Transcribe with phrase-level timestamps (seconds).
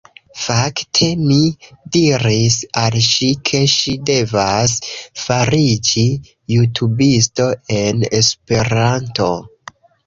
[0.43, 1.37] Fakte, mi
[1.97, 4.75] diris al ŝi, ke ŝi devas
[5.27, 6.09] fariĝi
[6.57, 7.51] jutubisto
[7.83, 9.35] en Esperanto